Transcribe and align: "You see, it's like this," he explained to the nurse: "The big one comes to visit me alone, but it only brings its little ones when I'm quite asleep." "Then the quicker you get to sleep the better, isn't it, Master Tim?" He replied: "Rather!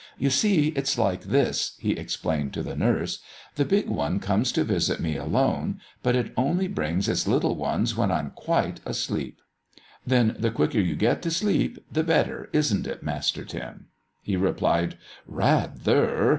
"You 0.17 0.31
see, 0.31 0.69
it's 0.69 0.97
like 0.97 1.25
this," 1.25 1.73
he 1.79 1.91
explained 1.91 2.53
to 2.53 2.63
the 2.63 2.75
nurse: 2.75 3.19
"The 3.53 3.65
big 3.65 3.87
one 3.87 4.19
comes 4.19 4.51
to 4.53 4.63
visit 4.63 4.99
me 4.99 5.15
alone, 5.15 5.79
but 6.01 6.15
it 6.15 6.33
only 6.35 6.67
brings 6.67 7.07
its 7.07 7.27
little 7.27 7.55
ones 7.55 7.95
when 7.95 8.09
I'm 8.11 8.31
quite 8.31 8.79
asleep." 8.83 9.39
"Then 10.03 10.35
the 10.39 10.49
quicker 10.49 10.79
you 10.79 10.95
get 10.95 11.21
to 11.21 11.29
sleep 11.29 11.77
the 11.91 12.03
better, 12.03 12.49
isn't 12.51 12.87
it, 12.87 13.03
Master 13.03 13.45
Tim?" 13.45 13.89
He 14.23 14.35
replied: 14.35 14.97
"Rather! 15.27 16.29